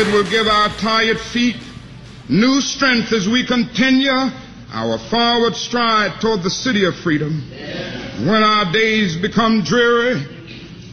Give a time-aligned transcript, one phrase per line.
[0.00, 1.56] It will give our tired feet
[2.26, 4.10] new strength as we continue
[4.72, 7.44] our forward stride toward the city of freedom.
[8.24, 10.14] When our days become dreary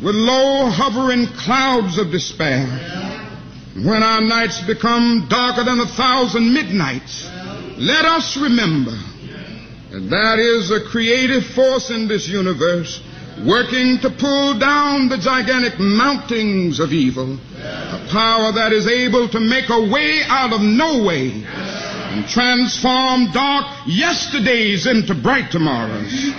[0.04, 2.68] with low hovering clouds of despair,
[3.78, 7.30] when our nights become darker than a thousand midnights,
[7.78, 8.92] let us remember
[9.90, 13.02] that there is a creative force in this universe
[13.46, 19.40] working to pull down the gigantic mountains of evil, a power that is able to
[19.40, 26.34] make a way out of no way and transform dark yesterdays into bright tomorrows.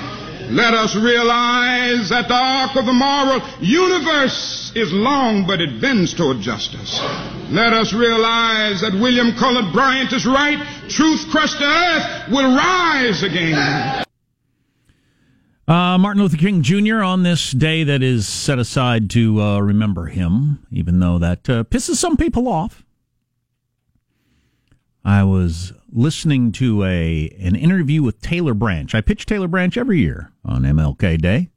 [0.51, 6.15] Let us realize that the arc of the moral universe is long, but it bends
[6.15, 6.99] toward justice.
[7.51, 10.59] Let us realize that William Cullen Bryant is right.
[10.89, 14.08] Truth crushed to earth will rise again.
[15.69, 17.03] Uh, Martin Luther King Jr.
[17.03, 21.63] on this day that is set aside to uh, remember him, even though that uh,
[21.65, 22.87] pisses some people off.
[25.05, 28.95] I was listening to a an interview with Taylor Branch.
[28.95, 31.51] I pitch Taylor Branch every year on MLK Day.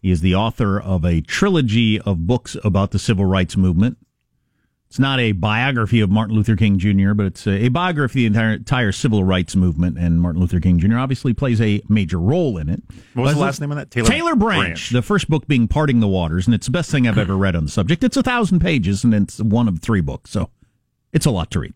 [0.00, 3.98] He is the author of a trilogy of books about the civil rights movement.
[4.92, 8.38] It's not a biography of Martin Luther King Jr., but it's a, biography of the
[8.38, 10.98] entire, entire, civil rights movement, and Martin Luther King Jr.
[10.98, 12.82] obviously plays a major role in it.
[13.14, 13.90] What was the last name of that?
[13.90, 16.90] Taylor, Taylor Branch, Branch, The first book being Parting the Waters, and it's the best
[16.90, 18.04] thing I've ever read on the subject.
[18.04, 20.50] It's a thousand pages, and it's one of three books, so
[21.10, 21.72] it's a lot to read.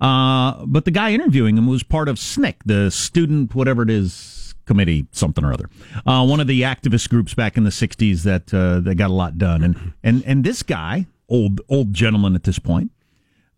[0.00, 4.56] Uh, but the guy interviewing him was part of SNCC, the student, whatever it is,
[4.64, 5.70] committee, something or other.
[6.04, 9.14] Uh, one of the activist groups back in the '60s that uh, that got a
[9.14, 9.62] lot done.
[9.62, 12.90] And and and this guy, old old gentleman at this point,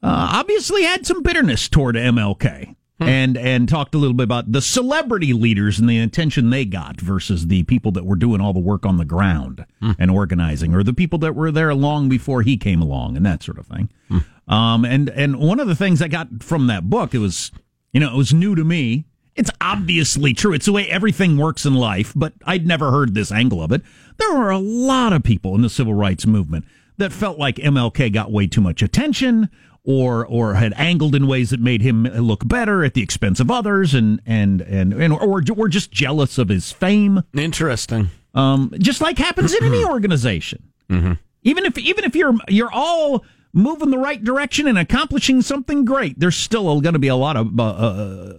[0.02, 2.74] uh, obviously had some bitterness toward MLK.
[3.00, 3.04] Hmm.
[3.08, 7.00] And and talked a little bit about the celebrity leaders and the attention they got
[7.00, 9.92] versus the people that were doing all the work on the ground hmm.
[10.00, 13.44] and organizing, or the people that were there long before he came along, and that
[13.44, 13.88] sort of thing.
[14.08, 14.18] Hmm.
[14.52, 17.52] Um, and and one of the things I got from that book, it was,
[17.92, 19.04] you know, it was new to me.
[19.36, 20.52] It's obviously true.
[20.52, 23.82] It's the way everything works in life, but I'd never heard this angle of it.
[24.16, 26.64] There were a lot of people in the civil rights movement
[26.98, 29.48] that felt like MLK got way too much attention
[29.84, 33.50] or or had angled in ways that made him look better at the expense of
[33.50, 37.22] others and and and, and or were just jealous of his fame.
[37.34, 38.10] Interesting.
[38.34, 40.62] Um, just like happens in any organization.
[40.90, 41.12] Mm-hmm.
[41.42, 46.18] Even if even if you're you're all moving the right direction and accomplishing something great,
[46.20, 48.32] there's still going to be a lot of uh, uh,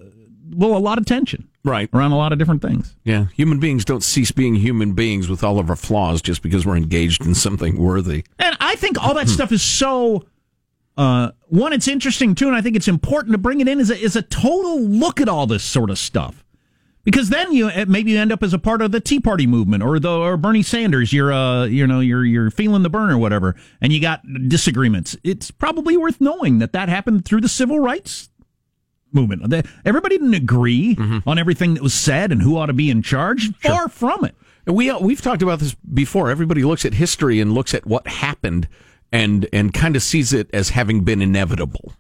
[0.52, 2.96] well, a lot of tension, right, around a lot of different things.
[3.04, 6.66] Yeah, human beings don't cease being human beings with all of our flaws just because
[6.66, 8.24] we're engaged in something worthy.
[8.38, 10.26] And I think all that stuff is so.
[10.98, 13.90] Uh, one, it's interesting too, and I think it's important to bring it in as
[13.90, 16.44] a, as a total look at all this sort of stuff
[17.04, 19.48] because then you eh, maybe you end up as a part of the Tea Party
[19.48, 21.14] movement or the or Bernie Sanders.
[21.14, 25.16] You're uh you know you're you're feeling the Bern or whatever, and you got disagreements.
[25.24, 28.30] It's probably worth knowing that that happened through the civil rights
[29.12, 29.66] movement.
[29.86, 31.28] Everybody didn't agree mm-hmm.
[31.28, 33.44] on everything that was said and who ought to be in charge.
[33.62, 33.72] Sure.
[33.72, 34.36] Far from it.
[34.66, 36.30] We uh, we've talked about this before.
[36.30, 38.68] Everybody looks at history and looks at what happened
[39.12, 41.94] and and kind of sees it as having been inevitable.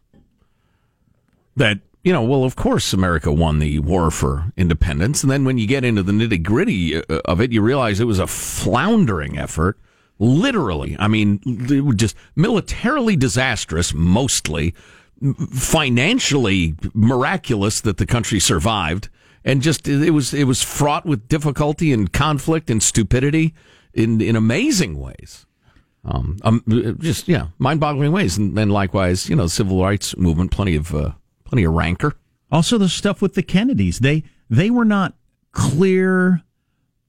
[1.55, 5.23] That you know, well, of course, America won the war for independence.
[5.23, 8.05] And then when you get into the nitty gritty uh, of it, you realize it
[8.05, 9.77] was a floundering effort.
[10.21, 10.97] Literally.
[10.99, 11.39] I mean,
[11.95, 14.75] just militarily disastrous, mostly.
[15.51, 19.09] Financially miraculous that the country survived.
[19.43, 23.53] And just, it was, it was fraught with difficulty and conflict and stupidity
[23.93, 25.45] in, in amazing ways.
[26.05, 26.63] Um, um
[26.99, 28.37] just, yeah, mind boggling ways.
[28.37, 31.11] And then likewise, you know, civil rights movement, plenty of, uh,
[31.45, 32.15] plenty of rancor.
[32.51, 33.99] Also, the stuff with the Kennedys.
[33.99, 35.13] They they were not
[35.51, 36.41] clear,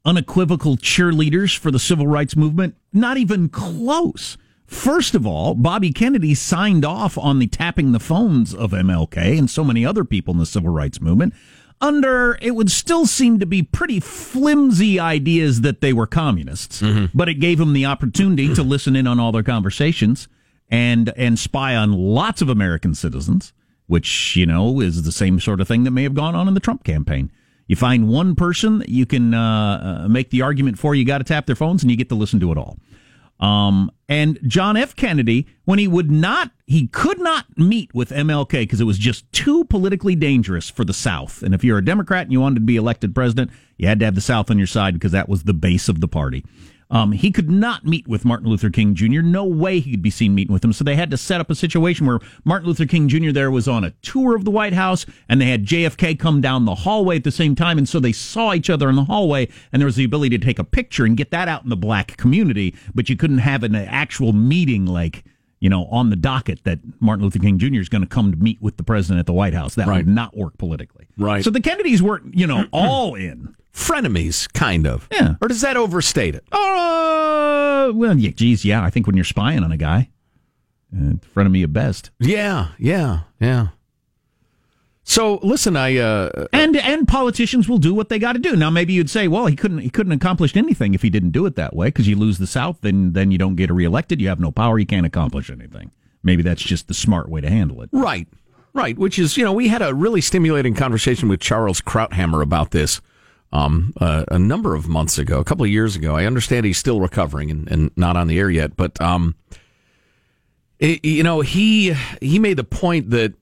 [0.05, 2.77] unequivocal cheerleaders for the civil rights movement.
[2.93, 4.37] Not even close.
[4.71, 9.51] First of all, Bobby Kennedy signed off on the tapping the phones of MLK and
[9.51, 11.35] so many other people in the civil rights movement
[11.83, 17.07] under it would still seem to be pretty flimsy ideas that they were communists, mm-hmm.
[17.15, 20.29] but it gave them the opportunity to listen in on all their conversations
[20.69, 23.53] and and spy on lots of American citizens
[23.91, 26.55] which, you know, is the same sort of thing that may have gone on in
[26.55, 27.29] the Trump campaign.
[27.67, 31.19] You find one person that you can uh, uh make the argument for, you got
[31.19, 32.79] to tap their phones and you get to listen to it all.
[33.41, 34.95] Um, and John F.
[34.95, 39.31] Kennedy, when he would not, he could not meet with MLK because it was just
[39.33, 41.43] too politically dangerous for the South.
[41.43, 44.05] And if you're a Democrat and you wanted to be elected president, you had to
[44.05, 46.45] have the South on your side because that was the base of the party.
[46.91, 49.21] Um, he could not meet with Martin Luther King Jr.
[49.23, 50.73] No way he could be seen meeting with him.
[50.73, 53.31] So they had to set up a situation where Martin Luther King Jr.
[53.31, 56.65] there was on a tour of the White House and they had JFK come down
[56.65, 57.79] the hallway at the same time.
[57.79, 60.45] And so they saw each other in the hallway and there was the ability to
[60.45, 62.75] take a picture and get that out in the black community.
[62.95, 65.25] But you couldn't have an actual meeting like
[65.61, 67.81] you know, on the docket that Martin Luther King Jr.
[67.81, 69.75] is going to come to meet with the president at the White House.
[69.75, 69.99] That Right.
[69.99, 71.07] would not work politically.
[71.19, 71.45] Right.
[71.45, 73.55] So the Kennedys weren't, you know, all in.
[73.73, 75.09] Frenemies, kind of.
[75.13, 75.35] Yeah.
[75.41, 76.45] Or does that overstate it?
[76.53, 78.83] Uh, well, yeah, geez, yeah.
[78.83, 80.11] I think when you're spying on a guy,
[80.95, 82.11] uh, frenemy of best.
[82.19, 83.69] Yeah, yeah, yeah.
[85.03, 88.55] So listen, I uh, And and politicians will do what they got to do.
[88.55, 91.47] Now, maybe you'd say, well, he couldn't he couldn't accomplish anything if he didn't do
[91.47, 94.21] it that way because you lose the South, then then you don't get reelected.
[94.21, 94.79] You have no power.
[94.79, 95.91] You can't accomplish anything.
[96.23, 97.89] Maybe that's just the smart way to handle it.
[97.93, 98.29] Right,
[98.75, 98.97] right.
[98.99, 103.01] Which is, you know, we had a really stimulating conversation with Charles Krauthammer about this
[103.53, 106.17] um, uh, a number of months ago, a couple of years ago.
[106.17, 109.35] I understand he's still recovering and, and not on the air yet, but um,
[110.79, 113.35] it, you know, he he made the point that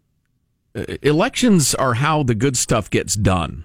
[0.75, 3.65] uh, elections are how the good stuff gets done.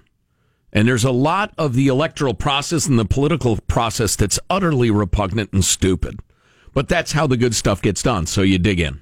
[0.72, 5.52] And there's a lot of the electoral process and the political process that's utterly repugnant
[5.52, 6.18] and stupid.
[6.72, 8.26] But that's how the good stuff gets done.
[8.26, 9.00] So you dig in.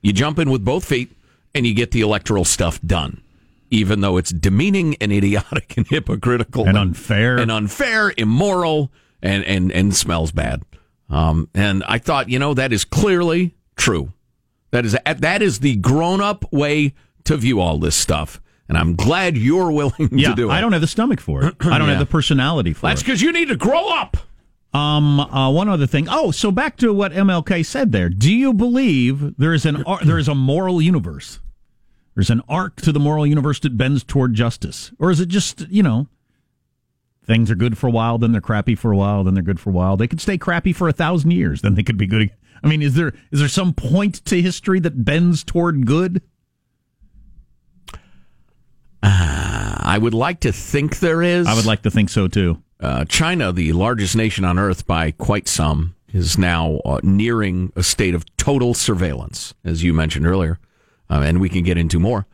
[0.00, 1.10] You jump in with both feet
[1.52, 3.20] and you get the electoral stuff done,
[3.70, 7.38] even though it's demeaning and idiotic and hypocritical And unfair.
[7.38, 8.90] and unfair, immoral,
[9.22, 10.62] and and and smells bad.
[11.10, 14.12] Um, and I thought, you know, that is clearly true.
[14.70, 16.94] That is that is the grown up way
[17.24, 20.52] to view all this stuff, and I'm glad you're willing Yeah, to do it.
[20.52, 21.54] I don't have the stomach for it.
[21.60, 21.94] I don't Yeah.
[21.94, 23.06] have the personality for That's it.
[23.06, 24.16] That's because you need to grow up.
[24.74, 26.08] Um, uh, one other thing.
[26.10, 28.10] Oh, so back to what MLK said there.
[28.10, 31.38] Do you believe there is an there is a moral universe?
[32.18, 35.68] There's an arc to the moral universe that bends toward justice, or is it just
[35.68, 36.08] you know
[37.24, 39.60] things are good for a while, then they're crappy for a while, then they're good
[39.60, 39.96] for a while?
[39.96, 42.32] They could stay crappy for a thousand years, then they could be good.
[42.60, 46.20] I mean, is there is there some point to history that bends toward good?
[49.00, 51.46] I would like to think there is.
[51.46, 52.60] I would like to think so too.
[52.80, 57.84] Uh, China, the largest nation on earth by quite some, is now uh, nearing a
[57.84, 60.58] state of total surveillance, as you mentioned earlier,
[61.10, 62.26] uh, and we can get into more,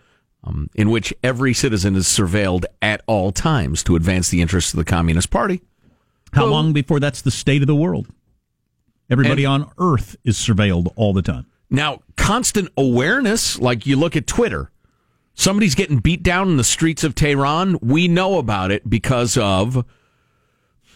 [0.44, 4.78] um, in which every citizen is surveilled at all times to advance the interests of
[4.78, 5.62] the Communist Party.
[6.32, 8.08] How long before that's the state of the world?
[9.08, 11.46] Everybody on Earth is surveilled all the time.
[11.70, 14.70] Now, constant awareness, like you look at Twitter,
[15.34, 17.78] somebody's getting beat down in the streets of Tehran.
[17.80, 19.84] We know about it because of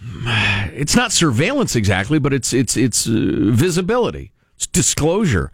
[0.02, 5.50] it's not surveillance exactly, but it's it's it's uh, visibility, it's disclosure.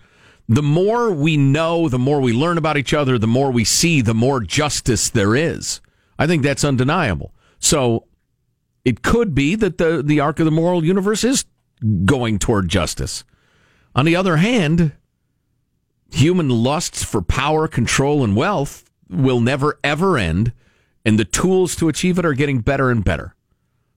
[0.49, 4.01] The more we know, the more we learn about each other, the more we see,
[4.01, 5.81] the more justice there is.
[6.19, 7.33] I think that's undeniable.
[7.59, 8.07] So
[8.85, 11.47] it could be that the the arc of the moral universe is
[12.05, 13.25] going toward justice.
[13.95, 14.93] On the other hand,
[16.13, 20.53] human lusts for power, control, and wealth will never ever end,
[21.05, 23.35] and the tools to achieve it are getting better and better.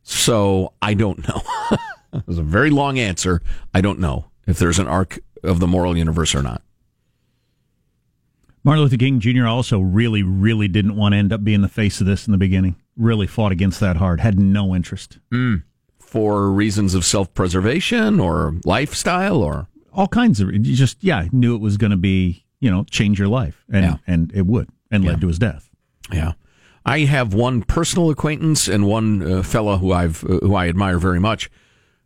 [0.04, 1.42] So I don't know.
[2.14, 3.42] That's a very long answer.
[3.74, 6.62] I don't know if there's an arc of the moral universe or not.
[8.64, 9.46] Martin Luther King Jr.
[9.48, 12.38] also really, really didn't want to end up being the face of this in the
[12.38, 12.76] beginning.
[12.98, 14.20] Really fought against that hard.
[14.20, 15.20] Had no interest.
[16.00, 20.52] For reasons of self preservation or lifestyle or All kinds of.
[20.52, 23.86] You just yeah knew it was going to be you know change your life and
[23.86, 23.96] Yeah.
[24.08, 25.70] and it would and led to his death.
[26.12, 26.34] Yeah,
[26.86, 30.98] I have one personal acquaintance and one uh, fellow who I've uh, who I admire
[31.00, 31.50] very much,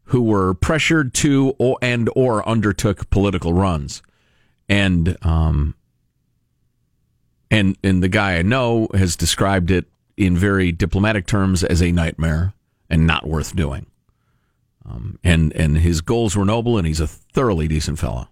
[0.05, 4.01] who were pressured to or, and or undertook political runs,
[4.67, 5.75] and um,
[7.50, 9.86] and and the guy I know has described it
[10.17, 12.53] in very diplomatic terms as a nightmare
[12.89, 13.86] and not worth doing.
[14.86, 18.27] Um, and and his goals were noble, and he's a thoroughly decent fellow.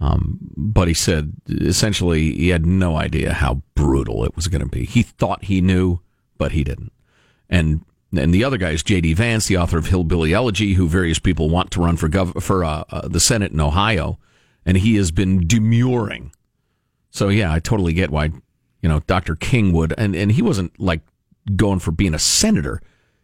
[0.00, 4.68] Um, but he said essentially he had no idea how brutal it was going to
[4.68, 4.84] be.
[4.84, 6.00] He thought he knew,
[6.36, 6.92] but he didn't.
[7.48, 7.84] And
[8.18, 9.14] and the other guy is J.D.
[9.14, 12.64] Vance, the author of Hillbilly Elegy, who various people want to run for gov- for
[12.64, 14.18] uh, uh, the Senate in Ohio,
[14.64, 16.32] and he has been demurring.
[17.10, 18.30] So yeah, I totally get why
[18.82, 19.36] you know Dr.
[19.36, 21.00] King would, and and he wasn't like
[21.56, 22.80] going for being a senator.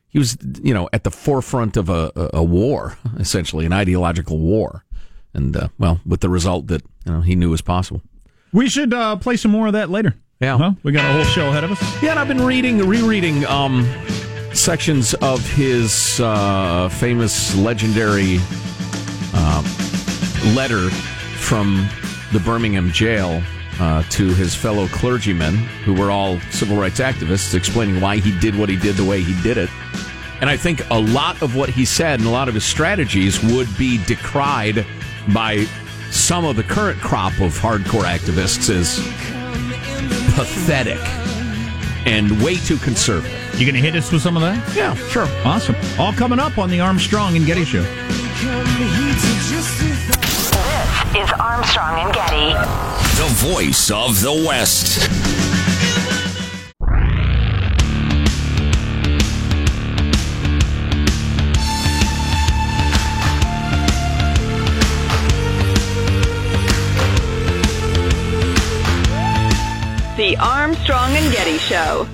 [0.09, 4.85] He was, you know, at the forefront of a, a, war, essentially an ideological war,
[5.33, 8.03] and uh, well, with the result that you know he knew was possible.
[8.53, 10.17] We should uh, play some more of that later.
[10.41, 10.57] Yeah.
[10.57, 10.73] Huh?
[10.83, 12.03] we got a whole show ahead of us.
[12.03, 13.87] Yeah, and I've been reading, rereading um,
[14.53, 18.39] sections of his uh, famous, legendary
[19.35, 19.63] uh,
[20.55, 21.89] letter from
[22.33, 23.43] the Birmingham jail
[23.81, 25.55] uh, to his fellow clergymen,
[25.85, 29.23] who were all civil rights activists, explaining why he did what he did the way
[29.23, 29.71] he did it.
[30.41, 33.43] And I think a lot of what he said and a lot of his strategies
[33.43, 34.87] would be decried
[35.33, 35.67] by
[36.11, 38.99] some of the current crop of hardcore activists as
[40.35, 41.01] pathetic
[42.07, 43.40] and way too conservative.
[43.57, 44.75] You going to hit us with some of that?
[44.75, 45.27] Yeah, sure.
[45.45, 45.77] Awesome.
[45.99, 47.83] All coming up on the Armstrong and Getty Show.
[47.83, 47.93] This
[51.15, 52.55] is Armstrong and Getty.
[53.19, 55.09] The voice of the West.
[70.17, 72.07] The Armstrong and Getty Show.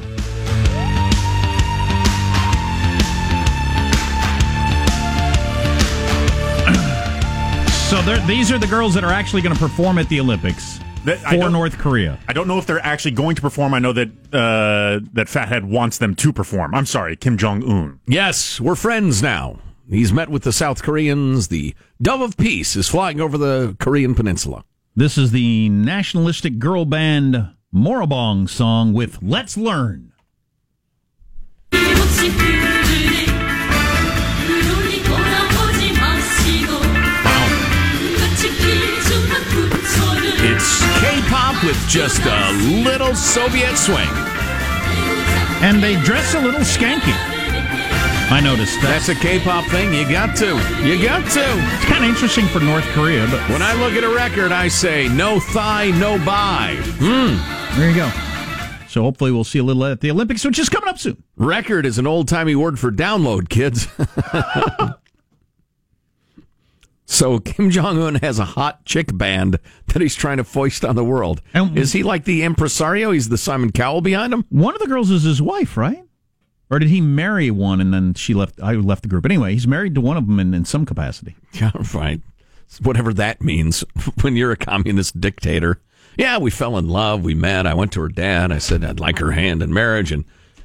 [8.05, 11.19] So these are the girls that are actually going to perform at the Olympics That-
[11.19, 12.21] for North Korea.
[12.29, 13.75] I don't know if they're actually going to perform.
[13.75, 16.75] I know that uh, that Fathead wants them to perform.
[16.75, 17.99] I'm sorry, Kim Jong Un.
[18.07, 19.59] Yes, we're friends now.
[19.89, 21.49] He's met with the South Koreans.
[21.49, 24.63] The Dove of Peace is flying over the Korean Peninsula.
[24.95, 30.13] This is the nationalistic girl band Moranbong song with "Let's Learn."
[41.37, 42.53] K-pop with just a
[42.83, 44.09] little Soviet swing.
[45.63, 47.13] And they dress a little skanky.
[48.33, 49.05] I noticed that.
[49.05, 49.93] That's a K-pop thing.
[49.93, 50.57] You got to.
[50.83, 51.45] You got to.
[51.75, 54.69] It's kind of interesting for North Korea, but When I look at a record, I
[54.69, 56.77] say no thigh, no buy.
[56.99, 57.77] Mmm.
[57.77, 58.11] There you go.
[58.89, 61.23] So hopefully we'll see a little at the Olympics, which is coming up soon.
[61.37, 63.89] Record is an old timey word for download, kids.
[67.07, 69.59] so Kim Jong Un has a hot chick band
[69.89, 71.41] that he's trying to foist on the world.
[71.55, 73.13] And- is he like the impresario?
[73.13, 74.45] He's the Simon Cowell behind him.
[74.51, 76.03] One of the girls is his wife, right?
[76.69, 78.61] Or did he marry one and then she left?
[78.61, 79.25] I left the group.
[79.25, 81.37] Anyway, he's married to one of them in, in some capacity.
[81.53, 82.21] Yeah, right.
[82.83, 83.83] Whatever that means
[84.23, 85.81] when you're a communist dictator.
[86.19, 87.23] Yeah, we fell in love.
[87.25, 87.67] We met.
[87.67, 88.51] I went to her dad.
[88.51, 90.25] I said I'd like her hand in marriage, and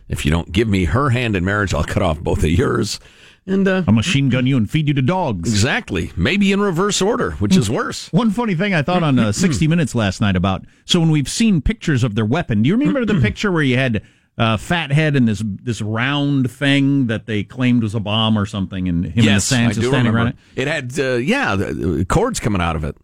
[0.10, 3.00] if you don't give me her hand in marriage, I'll cut off both of yours.
[3.48, 5.50] And uh, I'll machine gun you and feed you to dogs.
[5.50, 8.12] exactly, maybe in reverse order, which is worse.
[8.14, 11.30] One funny thing I thought on uh, 60 Minutes last night about so when we've
[11.30, 14.04] seen pictures of their weapon, do you remember the picture where you had
[14.38, 18.88] uh, Fathead and this this round thing that they claimed was a bomb or something,
[18.88, 20.18] and him and the yes, I Sansa standing remember.
[20.18, 20.36] around it?
[20.56, 22.96] It had, uh, yeah, the, the cords coming out of it.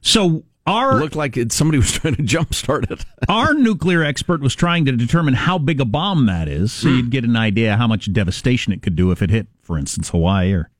[0.00, 3.04] So our It looked like it, somebody was trying to jumpstart it.
[3.28, 7.10] our nuclear expert was trying to determine how big a bomb that is, so you'd
[7.10, 10.52] get an idea how much devastation it could do if it hit, for instance, Hawaii
[10.52, 10.70] or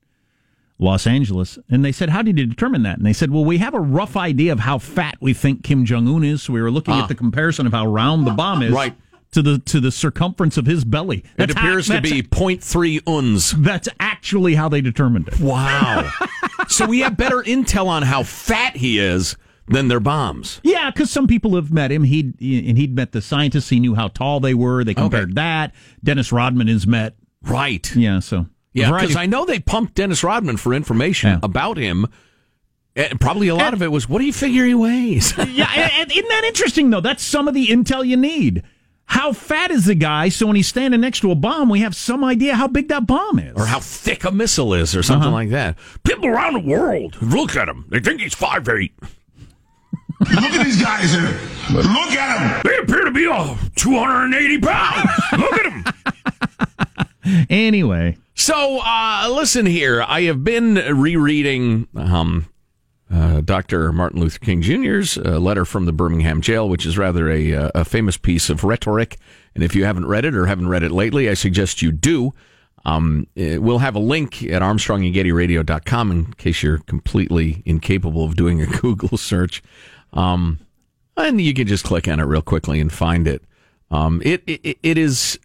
[0.79, 1.57] Los Angeles.
[1.69, 3.79] And they said, "How did you determine that?" And they said, "Well, we have a
[3.79, 6.93] rough idea of how fat we think Kim Jong Un is, so we were looking
[6.95, 7.03] Ah.
[7.03, 8.95] at the comparison of how round the bomb is, Right.
[9.31, 11.23] To the to the circumference of his belly.
[11.37, 13.51] It appears how- to be that's- 0.3 uns.
[13.51, 15.39] That's actually how they determined it.
[15.39, 16.09] Wow.
[16.69, 19.35] so we have better intel on how fat he is
[19.67, 20.59] than their bombs.
[20.63, 22.03] Yeah, because some people have met him.
[22.03, 23.69] He'd and he'd met the scientists.
[23.69, 24.83] He knew how tall they were.
[24.83, 25.73] They compared that.
[26.03, 27.15] Dennis Rodman has met.
[27.43, 27.95] Right.
[27.95, 31.39] Yeah, so Yeah, because I know they pumped Dennis Rodman for information Yeah.
[31.43, 32.07] about him.
[32.97, 35.37] And probably a lot of it was, what do you figure he weighs?
[35.37, 37.01] yeah, and, and isn't that interesting though?
[37.01, 38.63] That's some of the intel you need.
[39.07, 40.29] How fat is the guy?
[40.29, 43.05] So when he's standing next to a bomb, we have some idea how big that
[43.05, 43.53] bomb is.
[43.55, 45.35] or how thick a missile is, or something Uh-huh.
[45.35, 45.77] like that.
[46.03, 47.85] People around the world look at him.
[47.89, 48.93] They think he's five eight.
[50.19, 51.39] Look at these guys here.
[51.71, 52.61] Look at them.
[52.63, 55.09] They appear to be all 280 pounds.
[55.37, 55.83] look at them.
[57.49, 60.03] Anyway, So, uh, listen here.
[60.07, 62.45] I have been rereading um,
[63.11, 63.91] uh, Dr.
[63.91, 67.71] Martin Luther King Jr.'s uh, letter from the Birmingham jail, which is rather a, uh,
[67.73, 69.17] a famous piece of rhetoric.
[69.55, 72.33] And if you haven't read it or haven't read it lately, I suggest you do.
[72.85, 78.61] Um, eh, we'll have a link at armstrongandgettyradio.com in case you're completely incapable of doing
[78.61, 79.63] a Google search.
[80.15, 80.59] Um,
[81.17, 83.43] and you can just click on it real quickly and find it.
[83.91, 85.39] Um, it, it, it is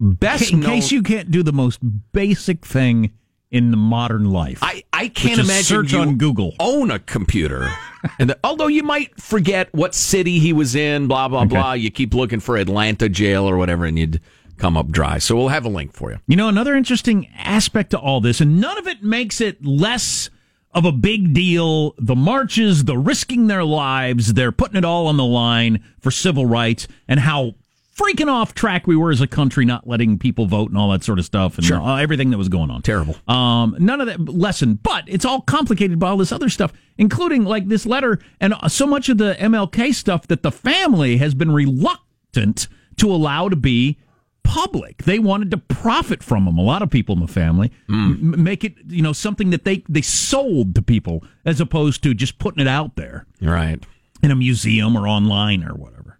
[0.00, 1.78] best in known- case you can't do the most
[2.12, 3.12] basic thing
[3.50, 6.54] in the modern life, I, I can't imagine search you on Google.
[6.58, 7.70] own a computer.
[8.18, 11.90] and the, although you might forget what city he was in, blah blah blah, you
[11.90, 14.20] keep looking for Atlanta jail or whatever, and you'd
[14.56, 15.18] come up dry.
[15.18, 16.18] So we'll have a link for you.
[16.26, 20.28] You know, another interesting aspect to all this, and none of it makes it less
[20.76, 21.94] of a big deal.
[21.98, 26.46] The marches, the risking their lives, they're putting it all on the line for civil
[26.46, 27.54] rights, and how
[27.98, 31.02] freaking off track we were as a country, not letting people vote and all that
[31.02, 31.80] sort of stuff, and Sure.
[31.80, 32.82] uh, everything that was going on.
[32.82, 33.16] Terrible.
[33.26, 37.44] Um, none of that lesson, but it's all complicated by all this other stuff, including
[37.44, 41.50] like this letter and so much of the MLK stuff that the family has been
[41.50, 42.68] reluctant
[42.98, 43.96] to allow to be
[44.46, 45.02] public.
[45.04, 46.56] They wanted to profit from them.
[46.56, 49.82] A lot of people in the family M- make it, you know, something that they
[49.88, 53.82] they sold to people as opposed to just putting it out there Right.
[54.22, 56.18] in a museum or online or whatever.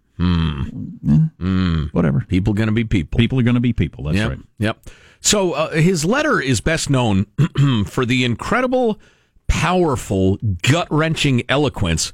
[1.91, 2.25] Whatever.
[2.27, 3.17] People going to be people.
[3.17, 4.03] People are going to be people.
[4.05, 4.29] That's Yep.
[4.29, 4.39] right.
[4.59, 4.77] Yep.
[5.19, 7.25] So uh, his letter is best known
[7.87, 8.99] for the incredible
[9.47, 12.13] powerful, gut wrenching eloquence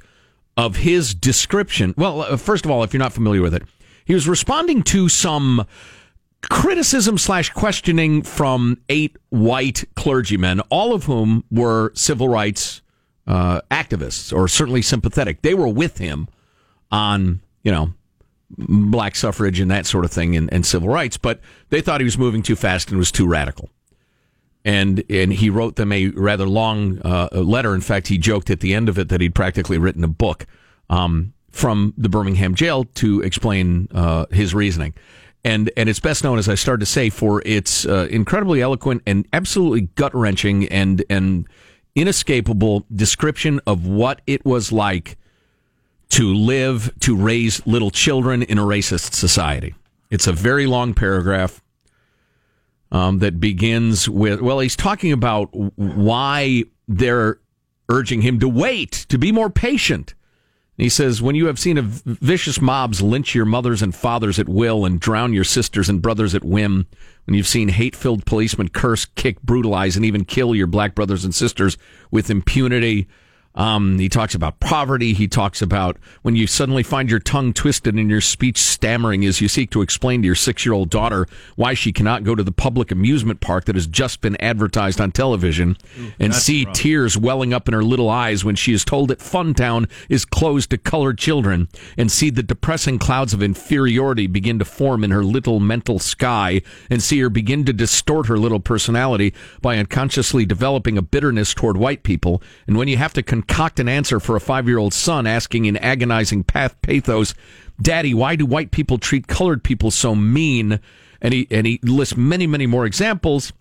[0.55, 1.93] of his description.
[1.97, 3.63] Well, uh, first of all, if you're not familiar with it,
[4.05, 5.65] he was responding to some
[6.49, 12.81] criticism slash questioning from eight white clergymen, all of whom were civil rights
[13.27, 15.41] uh, activists or certainly sympathetic.
[15.41, 16.27] They were with him
[16.91, 17.93] on, you know,
[18.57, 22.05] black suffrage and that sort of thing and, and civil rights, but they thought he
[22.05, 23.69] was moving too fast and was too radical.
[24.65, 27.75] And and he wrote them a rather long uh, letter.
[27.75, 30.45] In fact, he joked at the end of it that he'd practically written a book
[30.89, 34.93] um, from the Birmingham jail to explain uh, his reasoning.
[35.45, 39.01] And and it's best known, as I started to say, for its uh, incredibly eloquent
[39.05, 41.47] and absolutely gut wrenching and and
[41.95, 45.17] inescapable description of what it was like
[46.09, 49.75] to live, to raise little children in a racist society.
[50.09, 51.61] It's a very long paragraph
[52.91, 57.39] um, that begins with, well, he's talking about why they're
[57.89, 60.13] urging him to wait, to be more patient.
[60.77, 64.49] He says, when you have seen a vicious mobs lynch your mothers and fathers at
[64.49, 66.87] will and drown your sisters and brothers at whim,
[67.25, 71.23] when you've seen hate filled policemen curse, kick, brutalize, and even kill your black brothers
[71.23, 71.77] and sisters
[72.09, 73.07] with impunity,
[73.55, 75.13] um, he talks about poverty.
[75.13, 79.41] He talks about when you suddenly find your tongue twisted and your speech stammering as
[79.41, 82.43] you seek to explain to your six year old daughter why she cannot go to
[82.43, 85.77] the public amusement park that has just been advertised on television
[86.19, 89.89] and see tears welling up in her little eyes when she is told that Funtown
[90.09, 91.67] is closed to colored children
[91.97, 96.61] and see the depressing clouds of inferiority begin to form in her little mental sky
[96.89, 101.77] and see her begin to distort her little personality by unconsciously developing a bitterness toward
[101.77, 102.41] white people.
[102.67, 105.65] And when you have to concoct an answer for a five year old son asking
[105.65, 107.33] in agonizing path pathos,
[107.81, 110.79] Daddy, why do white people treat colored people so mean?
[111.21, 113.53] And he, and he lists many, many more examples.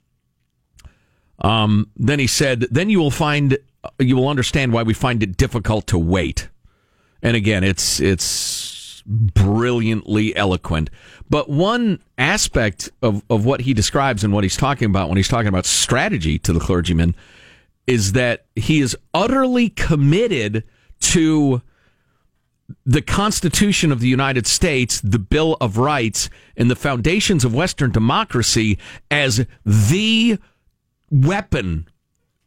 [1.38, 3.58] Um, then he said, then you will find,
[3.98, 6.48] you will understand why we find it difficult to wait.
[7.22, 10.90] And again, it's, it's brilliantly eloquent.
[11.30, 15.28] But one aspect of, of what he describes and what he's talking about when he's
[15.28, 17.14] talking about strategy to the clergyman
[17.86, 20.64] is that he is utterly committed
[21.00, 21.62] to
[22.86, 27.90] the Constitution of the United States, the Bill of Rights, and the foundations of Western
[27.90, 28.78] democracy
[29.10, 30.38] as the
[31.10, 31.88] weapon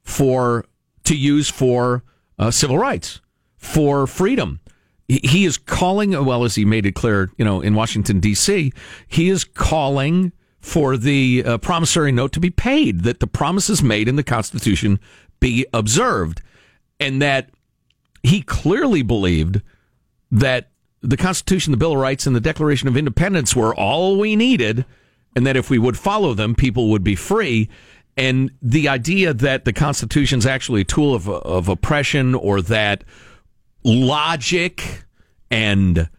[0.03, 0.65] for
[1.03, 2.03] to use for
[2.39, 3.21] uh, civil rights,
[3.57, 4.59] for freedom.
[5.07, 8.73] He- is calling, well, as he made it clear, you know, in Washington D.C.,
[9.07, 14.07] he is calling for the uh, promissory note to be paid, that the promises made
[14.07, 14.99] in the Constitution
[15.39, 16.41] be observed,
[16.99, 17.49] and that
[18.23, 19.61] he clearly believed
[20.31, 20.69] that
[21.01, 24.85] the Constitution, the Bill of Rights, and the Declaration of Independence were all we needed,
[25.35, 27.69] and that if we would follow them, people would be free.
[28.17, 33.03] And the idea that the Constitution is actually a tool of, of oppression or that
[33.83, 35.03] logic
[35.51, 36.09] and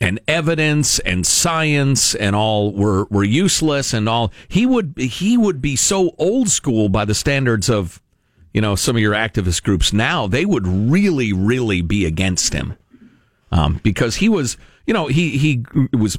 [0.00, 5.60] and evidence and science and all were were useless and all he would he would
[5.60, 8.00] be so old school by the standards of
[8.56, 12.74] you know some of your activist groups now they would really really be against him
[13.52, 16.18] um, because he was you know he he was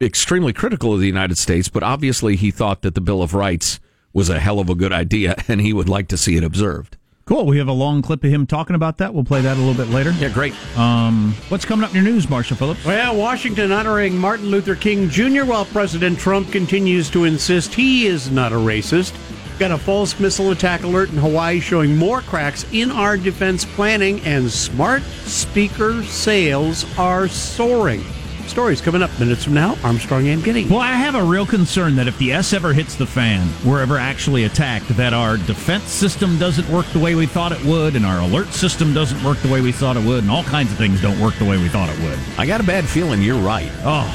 [0.00, 3.78] extremely critical of the United States but obviously he thought that the Bill of Rights
[4.12, 6.96] was a hell of a good idea and he would like to see it observed
[7.28, 7.44] Cool.
[7.44, 9.12] We have a long clip of him talking about that.
[9.12, 10.12] We'll play that a little bit later.
[10.12, 12.82] yeah great Um, what's coming up in your news, Marshall Phillips?
[12.86, 15.44] Well, Washington honoring Martin Luther King Jr.
[15.44, 19.12] while President Trump continues to insist he is not a racist.
[19.58, 24.20] Got a false missile attack alert in Hawaii showing more cracks in our defense planning,
[24.20, 28.04] and smart speaker sales are soaring.
[28.46, 29.76] Stories coming up minutes from now.
[29.82, 30.66] Armstrong and Getty.
[30.68, 33.80] Well, I have a real concern that if the S ever hits the fan, we're
[33.80, 37.96] ever actually attacked, that our defense system doesn't work the way we thought it would,
[37.96, 40.70] and our alert system doesn't work the way we thought it would, and all kinds
[40.70, 42.18] of things don't work the way we thought it would.
[42.38, 44.06] I got a bad feeling you're right Oh,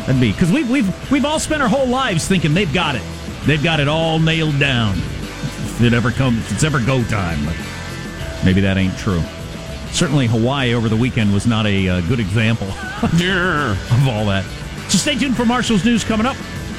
[0.00, 3.02] that'd be because we've we've we've all spent our whole lives thinking they've got it,
[3.46, 4.96] they've got it all nailed down.
[4.96, 7.56] If it ever comes, if it's ever go time, but
[8.44, 9.22] maybe that ain't true.
[9.92, 12.68] Certainly, Hawaii over the weekend was not a uh, good example
[13.02, 14.44] of all that.
[14.88, 16.36] So stay tuned for Marshall's news coming up.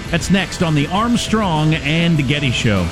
[0.10, 2.88] That's next on the Armstrong and Getty Show.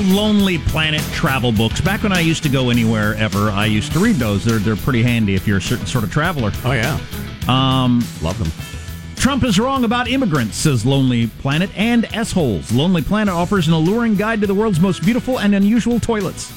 [0.00, 1.80] The Lonely Planet travel books?
[1.80, 4.44] Back when I used to go anywhere ever, I used to read those.
[4.44, 6.52] They're they're pretty handy if you're a certain sort of traveler.
[6.64, 6.98] oh yeah
[7.48, 8.50] Um, love them
[9.16, 12.70] Trump is wrong about immigrants, says Lonely Planet, and S-holes.
[12.70, 16.52] Lonely Planet offers an alluring guide to the world's most beautiful and unusual toilets.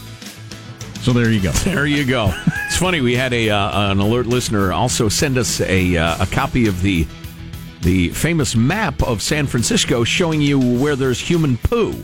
[1.02, 1.52] So there you go.
[1.64, 2.32] There you go.
[2.68, 3.02] It's funny.
[3.02, 6.84] We had a uh, an alert listener also send us a uh, a copy of
[6.84, 7.08] the
[7.82, 11.96] the famous map of San Francisco showing you where there's human poo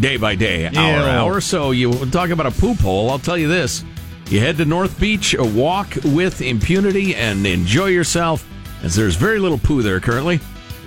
[0.00, 1.04] day by day, hour Ew.
[1.06, 1.40] hour.
[1.40, 3.10] So you talk about a poop hole.
[3.10, 3.84] I'll tell you this:
[4.28, 8.46] you head to North Beach, walk with impunity, and enjoy yourself,
[8.82, 10.40] as there's very little poo there currently.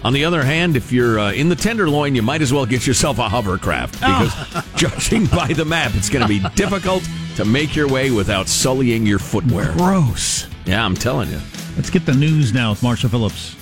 [0.03, 2.87] On the other hand, if you're uh, in the Tenderloin, you might as well get
[2.87, 7.75] yourself a hovercraft because, judging by the map, it's going to be difficult to make
[7.75, 9.73] your way without sullying your footwear.
[9.73, 10.47] Gross.
[10.65, 11.39] Yeah, I'm telling you.
[11.75, 13.55] Let's get the news now with Marshall Phillips.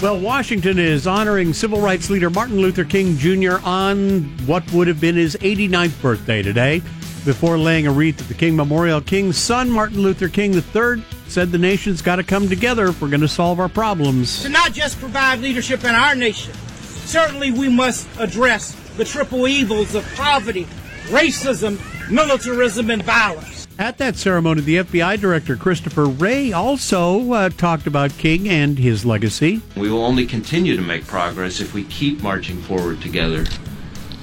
[0.00, 3.56] Well, Washington is honoring civil rights leader Martin Luther King Jr.
[3.64, 6.82] on what would have been his 89th birthday today.
[7.24, 11.50] Before laying a wreath at the King Memorial, King's son, Martin Luther King III, said
[11.52, 14.42] the nation's got to come together if we're going to solve our problems.
[14.42, 16.52] to not just provide leadership in our nation.
[16.82, 20.66] Certainly, we must address the triple evils of poverty,
[21.06, 21.80] racism,
[22.10, 23.63] militarism, and violence.
[23.76, 29.04] At that ceremony, the FBI director Christopher Wray also uh, talked about King and his
[29.04, 29.62] legacy.
[29.76, 33.46] We will only continue to make progress if we keep marching forward together,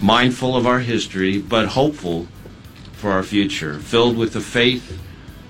[0.02, 2.30] mindful of our history, but hopeful
[2.94, 4.98] for our future, filled with the faith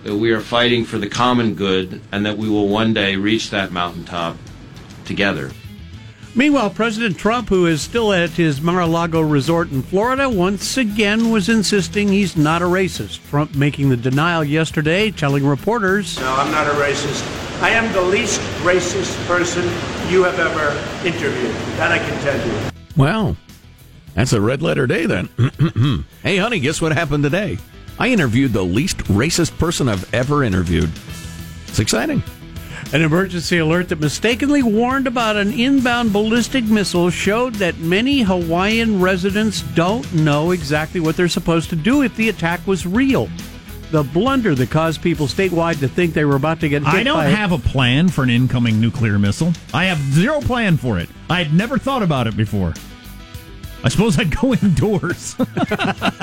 [0.04, 3.52] that we are fighting for the common good and that we will one day reach
[3.52, 4.36] that mountaintop
[5.06, 5.52] together.
[6.34, 11.50] Meanwhile, President Trump, who is still at his Mar-a-Lago resort in Florida, once again was
[11.50, 13.28] insisting he's not a racist.
[13.30, 17.62] Trump making the denial yesterday, telling reporters, No, I'm not a racist.
[17.62, 19.64] I am the least racist person
[20.10, 20.70] you have ever
[21.06, 21.54] interviewed.
[21.78, 22.72] That I can tell you.
[22.96, 23.36] Well,
[24.14, 25.28] that's a red letter day then.
[26.24, 27.58] hey, honey, guess what happened today?
[28.00, 30.90] I interviewed the least racist person I've ever interviewed.
[31.68, 32.24] It's exciting.
[32.94, 39.00] An emergency alert that mistakenly warned about an inbound ballistic missile showed that many Hawaiian
[39.00, 43.30] residents don't know exactly what they're supposed to do if the attack was real.
[43.92, 47.04] The blunder that caused people statewide to think they were about to get hit I
[47.04, 49.54] don't have a plan for an incoming nuclear missile.
[49.74, 51.08] I have zero plan for it.
[51.30, 52.74] I had never thought about it before.
[53.84, 55.36] I suppose I'd go indoors.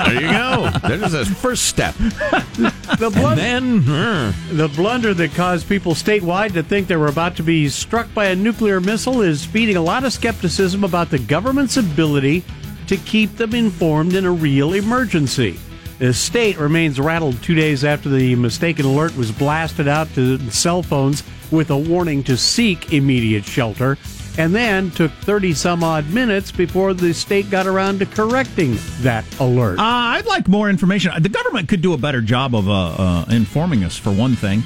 [0.09, 0.71] There you go.
[0.87, 1.93] There's a first step.
[1.95, 7.35] the blun- then uh, the blunder that caused people statewide to think they were about
[7.35, 11.19] to be struck by a nuclear missile is feeding a lot of skepticism about the
[11.19, 12.43] government's ability
[12.87, 15.59] to keep them informed in a real emergency.
[15.99, 20.81] The state remains rattled two days after the mistaken alert was blasted out to cell
[20.81, 23.97] phones with a warning to seek immediate shelter,
[24.39, 29.25] and then took 30 some odd minutes before the state got around to correcting that
[29.41, 29.77] alert.
[29.77, 31.11] Uh, I'd like more information.
[31.21, 34.61] The government could do a better job of uh, uh, informing us, for one thing.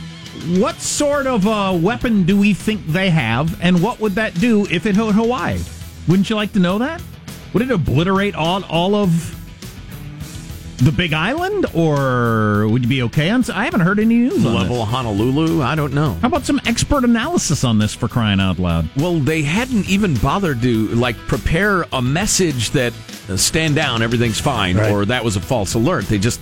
[0.61, 4.67] What sort of uh, weapon do we think they have, and what would that do
[4.67, 5.59] if it hit Hawaii?
[6.07, 7.01] Wouldn't you like to know that?
[7.53, 9.42] Would it obliterate all, all of
[10.83, 13.43] the Big Island, or would you be okay on?
[13.51, 14.89] I haven't heard any news on level this.
[14.93, 15.61] Honolulu.
[15.61, 16.13] I don't know.
[16.21, 18.89] How about some expert analysis on this for crying out loud?
[18.97, 22.93] Well, they hadn't even bothered to like prepare a message that
[23.29, 24.91] uh, stand down, everything's fine, Right.
[24.91, 26.05] or that was a false alert.
[26.05, 26.39] They just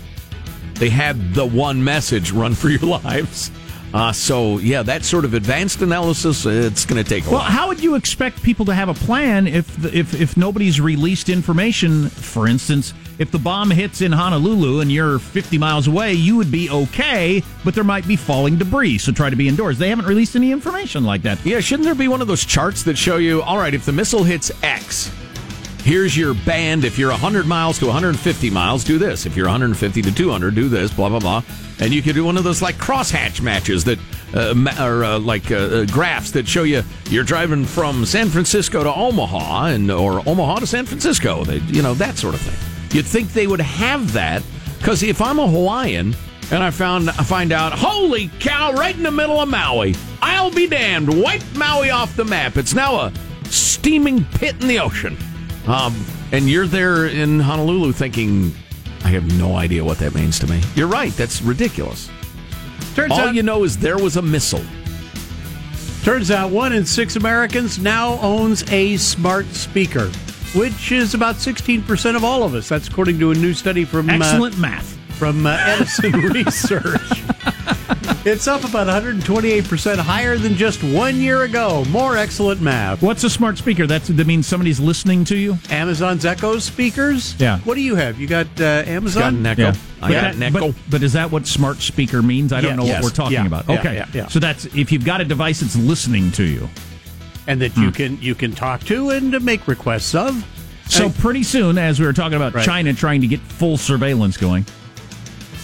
[0.76, 3.52] they had the one message: run for your lives.
[3.94, 7.50] Uh, so yeah, that sort of advanced analysis, it's going to take a Well, while.
[7.50, 11.28] how would you expect people to have a plan if the, if if nobody's released
[11.28, 12.08] information?
[12.08, 16.52] For instance, if the bomb hits in Honolulu and you're 50 miles away, you would
[16.52, 19.78] be okay, but there might be falling debris, so try to be indoors.
[19.78, 21.38] They haven't released any information like that.
[21.46, 23.92] Yeah, shouldn't there be one of those charts that show you, all right, if the
[23.92, 25.14] missile hits X,
[25.84, 26.84] here's your band.
[26.84, 29.28] If you're 100 miles to 150 miles, do this.
[29.28, 31.44] If you're 150 to 200, do this, blah, blah, blah.
[31.80, 34.00] And you could do one of those like crosshatch matches that,
[34.34, 38.84] uh, or uh, like uh, uh, graphs that show you you're driving from San Francisco
[38.84, 41.44] to Omaha and or Omaha to San Francisco.
[41.44, 42.71] They, you know, that sort of thing.
[42.92, 44.44] You'd think they would have that
[44.80, 46.16] because if I'm a Hawaiian
[46.52, 50.52] and I found I find out, holy cow, right in the middle of Maui, I'll
[50.52, 51.08] be damned.
[51.22, 52.58] Wipe Maui off the map.
[52.58, 53.14] It's now a
[53.46, 55.18] steaming pit in the ocean.
[55.68, 55.96] Um,
[56.32, 58.54] and you're there in Honolulu thinking,
[59.04, 60.62] I have no idea what that means to me.
[60.76, 61.12] You're right.
[61.14, 62.10] That's ridiculous.
[62.96, 64.64] Turns All out, you know is there was a missile.
[66.04, 70.12] turns out one in six Americans now owns a smart speaker,
[70.54, 72.68] which is about 16% of all of us.
[72.70, 74.98] That's according to a new study from uh, Excellent math.
[75.18, 77.02] from uh, Edison Research.
[78.24, 81.84] It's up about 128% higher than just one year ago.
[81.86, 83.02] More excellent math.
[83.02, 83.88] What's a smart speaker?
[83.88, 85.58] That's that means somebody's listening to you.
[85.72, 87.36] Amazon's Echo speakers?
[87.40, 87.58] Yeah.
[87.62, 88.20] What do you have?
[88.20, 89.36] You got uh, Got Amazon?
[89.38, 89.70] an echo.
[89.70, 90.68] I But got that- an echo.
[90.72, 92.54] But, but is that what smart speaker means?
[92.54, 93.02] I don't Yeah, know yes.
[93.02, 93.66] what we're talking Yeah, about.
[93.68, 94.28] yeah, Okay, yeah, yeah.
[94.28, 96.70] so that's if you've got a device that's listening to you.
[97.48, 97.84] And that Hmm.
[97.84, 100.46] you can you can talk to and make requests of.
[100.88, 102.66] So And- pretty soon, as we were talking about Right.
[102.66, 104.66] China trying to get full surveillance going,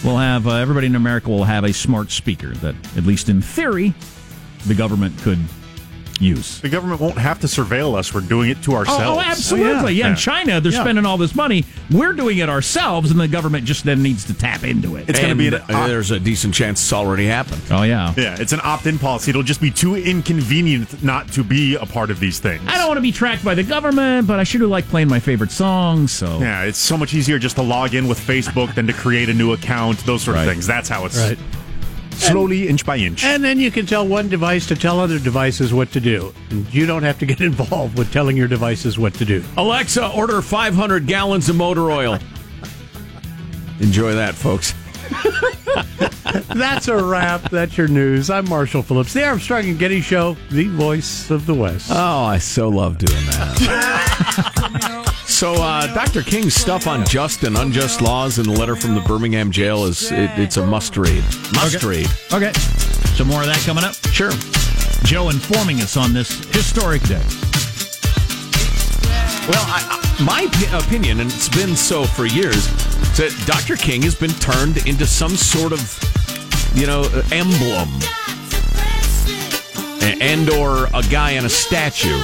[0.02, 3.42] we'll have uh, everybody in America will have a smart speaker that, at least in
[3.42, 3.92] theory,
[4.66, 5.38] the government could
[6.20, 6.60] use.
[6.60, 8.12] The government won't have to surveil us.
[8.12, 9.02] We're doing it to ourselves.
[9.04, 9.94] Oh, oh, absolutely.
[9.94, 10.10] yeah.
[10.10, 10.82] in China, they're Yeah.
[10.82, 11.64] spending all this money.
[11.90, 15.08] We're doing it ourselves, and the government just then needs to tap into it.
[15.08, 17.62] It's gonna be an uh, there's a decent chance it's already happened.
[17.70, 18.12] Oh, yeah.
[18.16, 19.30] Yeah, it's an opt-in policy.
[19.30, 22.62] It'll just be too inconvenient not to be a part of these things.
[22.66, 25.08] I don't want to be tracked by the government, but I sure do like playing
[25.08, 26.38] my favorite songs, so.
[26.40, 29.34] Yeah, it's so much easier just to log in with Facebook than to create a
[29.34, 29.98] new account.
[30.04, 30.46] Those sort Right.
[30.46, 30.66] of things.
[30.66, 31.38] That's how it's Right.
[32.18, 33.24] Slowly, inch by inch.
[33.24, 36.34] And then you can tell one device to tell other devices what to do.
[36.50, 39.42] And you don't have to get involved with telling your devices what to do.
[39.56, 42.18] Alexa, order 500 gallons of motor oil.
[43.80, 44.74] Enjoy that, folks.
[46.54, 47.50] That's a wrap.
[47.50, 48.30] That's your news.
[48.30, 51.90] I'm Marshall Phillips, the Armstrong and Getty Show, the voice of the West.
[51.92, 53.54] Oh, I so love doing that.
[55.26, 56.22] so, uh, Dr.
[56.22, 60.10] King's stuff on just and unjust laws in the letter from the Birmingham jail is
[60.12, 61.22] it, it's a must read.
[61.54, 61.86] Must Okay.
[61.86, 62.08] read.
[62.32, 62.52] Okay.
[63.14, 63.94] Some more of that coming up?
[64.12, 64.32] Sure.
[65.04, 67.22] Joe informing us on this historic day.
[69.48, 69.80] Well, I,
[70.18, 73.76] I, my p- opinion, and it's been so for years, is that Dr.
[73.76, 75.80] King has been turned into some sort of,
[76.74, 77.88] you know, emblem,
[80.02, 82.20] A- and or a guy in a statue.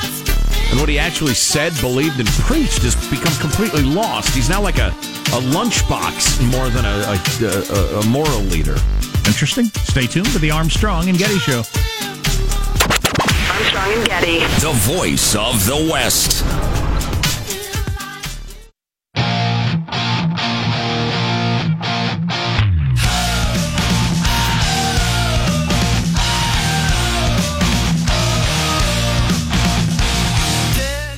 [0.71, 4.35] And what he actually said, believed, and preached has become completely lost.
[4.35, 8.77] He's now like a, a lunchbox more than a, a, a, a moral leader.
[9.27, 9.67] Interesting.
[9.89, 11.63] Stay tuned to the Armstrong and Getty Show.
[13.49, 14.41] Armstrong and Getty.
[14.61, 16.45] The voice of the West.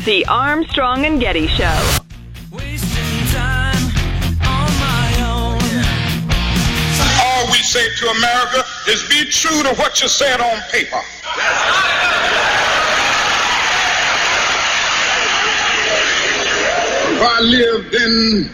[0.06, 1.64] The Armstrong and Getty Show.
[7.24, 11.02] All we say to America is be true to what you said on paper.
[17.10, 18.50] If I lived in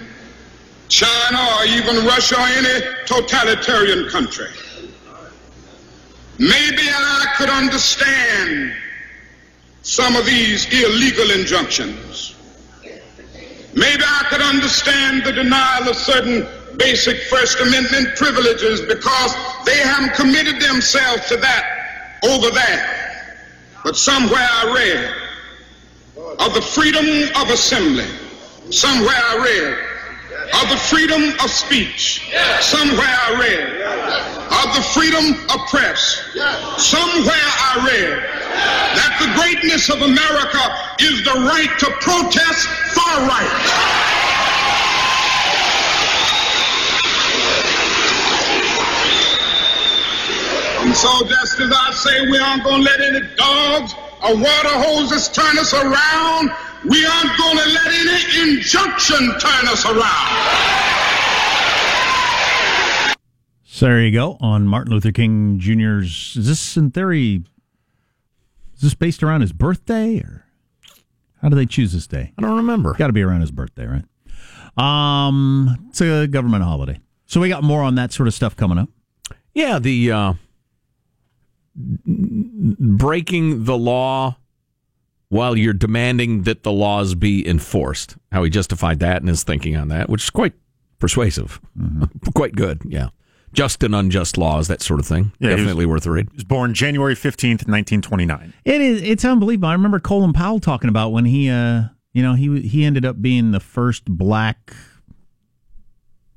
[0.89, 4.49] China or even Russia or any totalitarian country,
[6.39, 8.73] maybe I could understand
[9.93, 12.35] some of these illegal injunctions.
[13.75, 19.35] Maybe I could understand the denial of certain basic First Amendment privileges because
[19.67, 23.21] they haven't committed themselves to that over there.
[23.85, 28.09] But somewhere I read of the freedom of assembly.
[28.71, 29.92] Somewhere I read
[30.61, 32.29] of the freedom of speech.
[32.61, 36.21] Somewhere I read of the freedom of press.
[36.77, 38.19] Somewhere I read
[38.97, 40.63] that the greatness of America
[41.01, 44.13] is the right to protest far right.
[50.83, 54.77] And so just as I say we aren't going to let any dogs or water
[54.85, 56.51] hoses turn us around,
[56.89, 60.73] we aren't going to let any injunction turn us around.
[63.65, 66.37] So there you go on Martin Luther King Jr.'s.
[66.37, 67.43] Is this in theory?
[68.75, 70.45] Is this based around his birthday, or
[71.41, 72.33] how do they choose this day?
[72.39, 72.95] I don't remember.
[72.95, 74.05] Got to be around his birthday, right?
[74.77, 78.79] Um, it's a government holiday, so we got more on that sort of stuff coming
[78.79, 78.89] up.
[79.55, 80.33] Yeah, the uh,
[81.75, 84.37] breaking the law
[85.33, 88.17] while you're demanding that the laws be enforced.
[88.33, 90.53] How he justified that and his thinking on that, which is quite
[90.99, 91.59] persuasive,
[92.35, 92.83] quite good.
[92.85, 93.09] Yeah,
[93.55, 95.33] just and unjust laws, that sort of thing.
[95.39, 96.29] Yeah, he was- Definitely worth a read.
[96.33, 98.53] He was born January 15th, 1929.
[98.67, 99.01] It is.
[99.01, 99.69] It's unbelievable.
[99.69, 103.23] I remember Colin Powell talking about when he, uh, you know, he he ended up
[103.23, 104.75] being the first black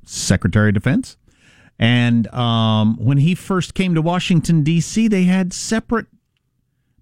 [0.05, 1.17] Secretary of Defense,
[1.77, 6.05] and um, when he first came to Washington D.C., they had separate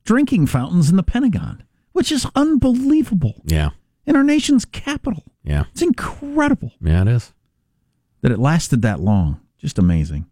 [0.05, 3.69] drinking fountains in the Pentagon, which is unbelievable Yeah,
[4.05, 5.23] in our nation's capital.
[5.43, 7.01] yeah, It's incredible yeah.
[7.01, 7.33] It is.
[8.21, 9.39] that it lasted that long.
[9.57, 10.25] Just amazing.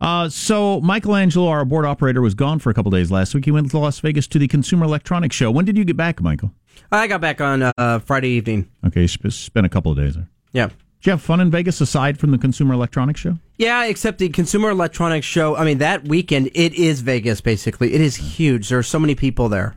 [0.00, 3.44] Uh, so Michelangelo, our board operator, was gone for a couple days last week.
[3.44, 5.50] He went to Las Vegas to the Consumer Electronics Show.
[5.52, 6.50] When did you get back, Michael?
[6.90, 8.68] I got back on uh, Friday evening.
[8.84, 10.28] Okay, you spent a couple of days there.
[10.52, 10.66] Yeah.
[10.68, 13.38] Did you have fun in Vegas aside from the Consumer Electronics Show?
[13.58, 15.54] Yeah, except the Consumer Electronics Show.
[15.56, 17.92] I mean, that weekend, it is Vegas, basically.
[17.94, 18.70] It is huge.
[18.70, 19.76] There are so many people there.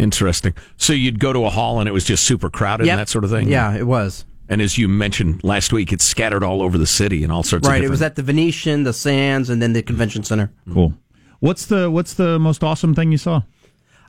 [0.00, 0.54] Interesting.
[0.76, 2.92] So you'd go to a hall and it was just super crowded Yep.
[2.92, 3.48] and that sort of thing.
[3.48, 4.24] Yeah, it was.
[4.48, 7.66] And as you mentioned last week, it's scattered all over the city and all sorts
[7.66, 7.76] of right.
[7.78, 7.88] different.
[7.88, 10.50] It was at the Venetian, the Sands, and then the Convention Center.
[10.72, 10.94] Cool.
[11.38, 13.42] What's the What's the most awesome thing you saw?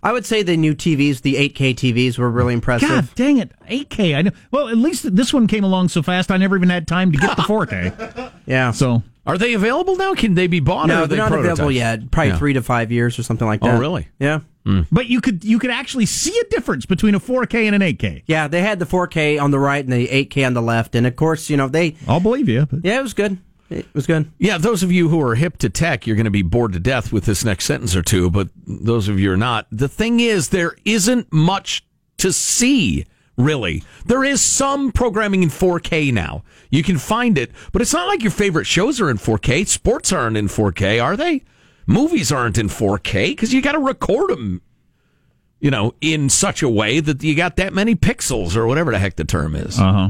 [0.03, 2.89] I would say the new TVs, the 8K TVs, were really impressive.
[2.89, 4.15] God dang it, 8K.
[4.17, 4.31] I know.
[4.49, 6.31] Well, at least this one came along so fast.
[6.31, 8.31] I never even had time to get the 4K.
[8.47, 8.71] Yeah.
[8.71, 10.13] So Are they available now?
[10.15, 10.85] Can they be bought?
[10.85, 11.53] or no, are they're they not prototypes?
[11.59, 12.11] available yet.
[12.11, 12.37] Probably Yeah.
[12.37, 13.69] three to five years or something like that.
[13.69, 13.79] Oh, that.
[13.79, 14.07] really?
[14.19, 14.39] Yeah.
[14.65, 14.81] Hmm.
[14.91, 18.23] But you could you could actually see a difference between a 4K and an 8K.
[18.27, 21.05] Yeah, they had the 4K on the right and the 8K on the left, and
[21.07, 21.95] of course, you know they.
[22.07, 22.65] I'll believe you.
[22.67, 23.37] But Yeah, it was good.
[23.71, 24.29] It was good.
[24.37, 26.79] Yeah, those of you who are hip to tech, you're going to be bored to
[26.79, 29.87] death with this next sentence or two, but those of you who are not, the
[29.87, 31.81] thing is, there isn't much
[32.17, 33.05] to see,
[33.45, 33.83] really.
[34.05, 36.43] There is some programming in 4K now.
[36.69, 39.67] You can find it, but it's not like your favorite shows are in 4K.
[39.67, 41.43] Sports aren't in 4K, are they?
[41.85, 44.61] Movies aren't in 4K because you got to record them,
[45.59, 48.99] you know, in such a way that you got that many pixels or whatever the
[48.99, 49.79] heck the term is.
[49.79, 50.09] Uh huh.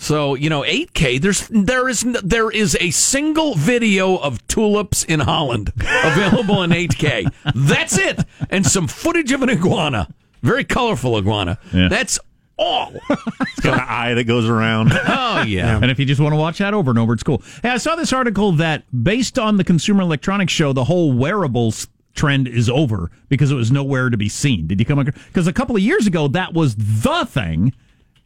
[0.00, 1.20] So you know, 8K.
[1.20, 7.32] There's there is there is a single video of tulips in Holland available in 8K.
[7.54, 10.08] That's it, and some footage of an iguana,
[10.42, 11.58] very colorful iguana.
[11.72, 11.88] Yeah.
[11.88, 12.18] That's
[12.56, 12.92] all.
[13.40, 14.92] It's got an eye that goes around.
[15.06, 15.76] Oh yeah.
[15.76, 17.42] And if you just want to watch that over and over, it's cool.
[17.62, 21.86] Hey, I saw this article that based on the Consumer Electronics Show, the whole wearables
[22.14, 24.66] trend is over because it was nowhere to be seen.
[24.66, 25.22] Did you come across?
[25.26, 27.72] Because a couple of years ago, that was the thing,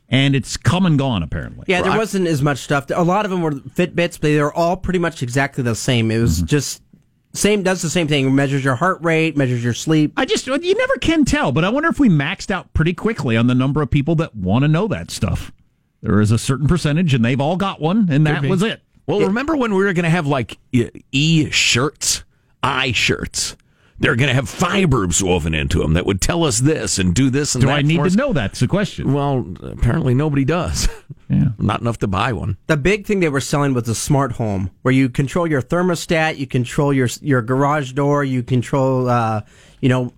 [0.09, 1.65] and it's come and gone apparently.
[1.67, 2.87] Yeah, there wasn't as much stuff.
[2.95, 6.11] A lot of them were Fitbits, but they were all pretty much exactly the same.
[6.11, 6.23] It Mm-hmm.
[6.23, 6.83] was just
[7.35, 7.63] same.
[7.63, 8.35] Does the same thing.
[8.35, 10.13] Measures your heart rate, measures your sleep.
[10.17, 13.37] I just you never can tell, but I wonder if we maxed out pretty quickly
[13.37, 15.53] on the number of people that want to know that stuff.
[16.03, 18.49] There is a certain percentage, and they've all got one, and that be.
[18.49, 18.83] was it.
[19.07, 22.25] Well, remember when we were going to have like e shirts,
[22.63, 23.57] i shirts?
[23.99, 27.31] They're going to have fibers woven into them that would tell us this and do
[27.31, 27.79] this and Do that.
[27.79, 28.33] I need for to know?
[28.33, 29.13] That's the question.
[29.13, 30.89] Well, apparently nobody does.
[31.33, 31.49] Yeah.
[31.59, 32.59] Not enough to buy one.
[32.67, 36.37] The big thing they were selling was a smart home, where you control your thermostat,
[36.37, 39.41] you control your your garage door, you control, uh,
[39.81, 40.13] you know,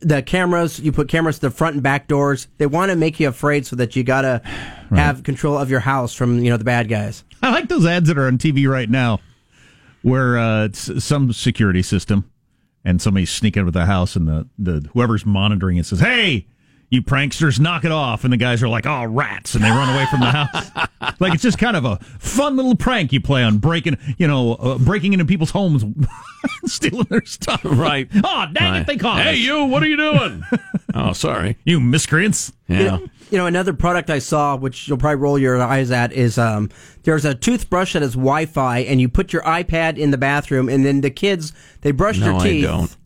[0.00, 0.80] the cameras.
[0.80, 2.48] You put cameras to the front and back doors.
[2.56, 4.40] They want to make you afraid so that you gotta
[4.90, 7.22] have control of your house from you know the bad guys.
[7.42, 9.20] I like those ads that are on TV right now,
[10.02, 12.30] where uh, it's some security system,
[12.82, 16.46] and somebody's sneaking into the house, and the, the whoever's monitoring it says, "Hey,
[16.90, 19.88] you pranksters, knock it off!" And the guys are like, "Oh, rats!" and they run
[19.94, 20.70] away from the house.
[21.20, 24.54] like it's just kind of a fun little prank you play on breaking, you know,
[24.54, 25.84] uh, breaking into people's homes,
[26.64, 27.60] stealing their stuff.
[27.64, 28.08] Right.
[28.28, 28.80] Oh, dang Right.
[28.80, 28.86] it!
[28.86, 29.24] They caught it.
[29.24, 29.38] Hey, us.
[29.38, 30.42] you, what are you doing?
[30.94, 31.56] oh, sorry.
[31.64, 32.52] you miscreants.
[32.68, 32.98] Yeah.
[33.30, 36.70] You know, another product I saw, which you'll probably roll your eyes at, is um,
[37.02, 40.84] there's a toothbrush that has Wi-Fi, and you put your iPad in the bathroom, and
[40.84, 42.64] then the kids they brush No, their I teeth.
[42.64, 42.96] don't.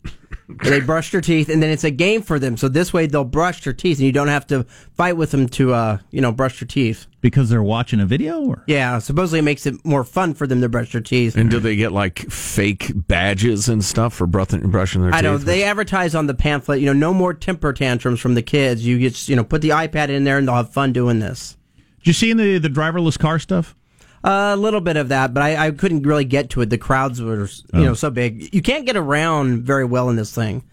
[0.63, 2.57] They brush their teeth, and then it's a game for them.
[2.57, 5.47] So this way, they'll brush their teeth, and you don't have to fight with them
[5.49, 7.07] to, uh, you know, brush their teeth.
[7.21, 10.61] Because they're watching a video, or Yeah, supposedly it makes it more fun for them
[10.61, 11.35] to brush their teeth.
[11.35, 15.17] And do they get like fake badges and stuff for brushing brushing their teeth?
[15.17, 15.45] I know teeth?
[15.45, 18.85] they advertise on the pamphlet, you know, no more temper tantrums from the kids.
[18.85, 21.57] You just, you know, put the iPad in there, and they'll have fun doing this.
[21.99, 23.75] did you see in the the driverless car stuff?
[24.23, 26.69] A little bit of that, but I, I couldn't really get to it.
[26.69, 28.53] The crowds were, you know, so big.
[28.53, 30.63] You can't get around very well in this thing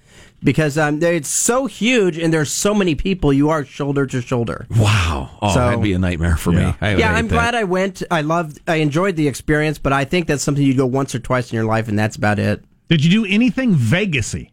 [0.45, 3.33] because um, it's so huge and there's so many people.
[3.33, 4.67] You are shoulder to shoulder.
[4.77, 5.31] wow.
[5.41, 6.75] Oh, So- that'd be a nightmare for me.
[6.81, 7.35] I yeah, I'm that.
[7.35, 8.03] glad I went.
[8.11, 11.19] I loved, I enjoyed the experience, but I think that's something you go once or
[11.19, 12.63] twice in your life, and that's about it.
[12.89, 14.51] Did you do anything Vegasy?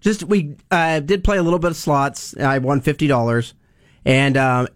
[0.00, 2.36] Just we uh, did play a little bit of slots.
[2.36, 3.54] I won fifty dollars,
[4.04, 4.68] and um,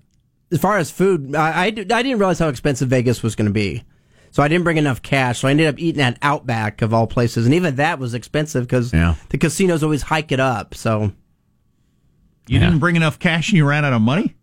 [0.51, 3.47] as far as food, I, I, did- I didn't realize how expensive Vegas was going
[3.49, 3.85] to be,
[4.31, 5.41] so I didn't bring enough cash.
[5.41, 8.65] So I ended up eating at Outback of all places, and even that was expensive
[8.67, 9.15] because Yeah.
[9.31, 10.75] the casinos always hike it up.
[10.75, 11.13] So,
[12.47, 12.67] You Yeah.
[12.67, 14.35] didn't bring enough cash and you ran out of money?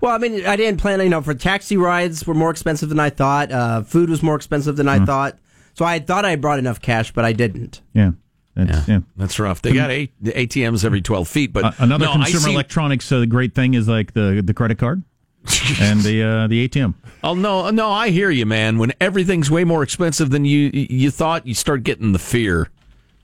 [0.00, 1.00] well, I mean, I didn't plan.
[1.00, 3.50] You know, for taxi rides were more expensive than I thought.
[3.52, 5.38] Uh, food was more expensive than I thought.
[5.74, 7.82] So I thought I brought enough cash, but I didn't.
[7.94, 8.12] Yeah.
[8.56, 9.00] That's, yeah.
[9.16, 9.60] That's rough.
[9.62, 13.12] They got a, the ATMs every 12 feet, but Uh, another no, consumer see- electronics
[13.12, 15.02] uh, the great thing is like the the credit card
[15.80, 16.94] and the uh, the ATM.
[17.22, 18.78] Oh no, no, I hear you, man.
[18.78, 22.70] When everything's way more expensive than you you thought, you start getting the fear.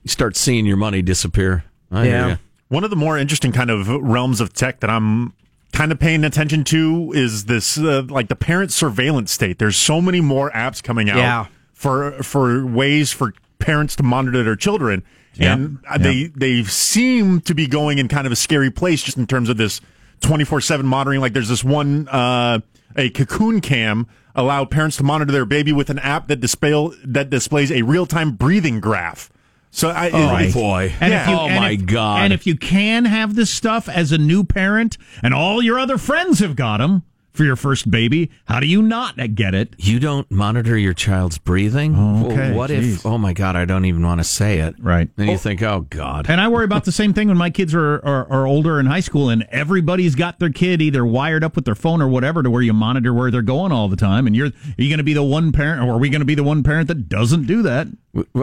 [0.03, 1.63] You start seeing your money disappear.
[1.91, 2.37] I Yeah.
[2.69, 5.33] One of the more interesting kind of realms of tech that I'm
[5.73, 9.59] kind of paying attention to is this uh, like the parent surveillance state.
[9.59, 11.45] There's so many more apps coming out Yeah.
[11.73, 15.03] for for ways for parents to monitor their children.
[15.35, 15.53] Yeah.
[15.53, 19.17] And uh, they they seem to be going in kind of a scary place just
[19.17, 19.79] in terms of this
[20.23, 22.59] 24/7 monitoring like there's this one uh
[22.95, 26.73] a cocoon cam allow parents to monitor their baby with an app that display
[27.05, 29.29] that displays a real-time breathing graph.
[29.71, 30.93] So I Oh it- boy!
[30.99, 31.23] And Yeah.
[31.23, 32.23] if you, oh my if- god!
[32.23, 35.97] And if you can have this stuff as a new parent, and all your other
[35.97, 37.01] friends have got them,
[37.33, 38.29] for your first baby.
[38.45, 39.73] How do you not get it?
[39.77, 41.95] You don't monitor your child's breathing.
[41.97, 42.97] Oh, okay, Well, what geez.
[42.97, 43.05] if?
[43.05, 44.75] Oh my God, I don't even want to say it.
[44.79, 45.09] Right.
[45.15, 46.27] Then you think, oh God.
[46.29, 48.85] And I worry about the same thing when my kids are, are, are older in
[48.85, 52.43] high school and everybody's got their kid either wired up with their phone or whatever
[52.43, 54.27] to where you monitor where they're going all the time.
[54.27, 56.25] And you're, are you going to be the one parent or are we going to
[56.25, 57.87] be the one parent that doesn't do that?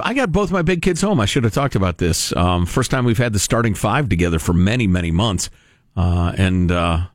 [0.03, 1.21] I got both my big kids home.
[1.21, 2.35] I should have talked about this.
[2.35, 5.49] Um, first time we've had the starting five together for many, many months.
[5.97, 7.07] Uh, and uh,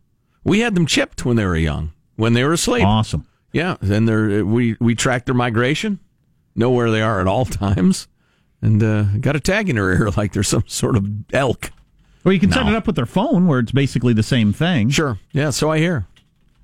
[0.46, 2.86] we had them chipped when they were young, when they were asleep.
[2.86, 3.28] Awesome.
[3.52, 3.76] Yeah.
[3.82, 6.00] Then they're, we, we track their migration,
[6.56, 8.08] know where they are at all times,
[8.62, 11.72] and uh, got a tag in her ear like they're some sort of elk.
[12.24, 14.90] Well, you can set it up with their phone where it's basically the same thing.
[14.90, 15.20] Sure.
[15.32, 16.08] Yeah, so I hear.